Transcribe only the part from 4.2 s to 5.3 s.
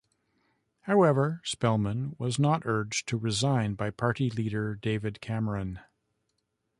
leader, David